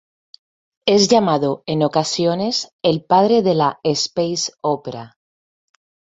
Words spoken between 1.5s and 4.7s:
en ocasiones el "padre de la "space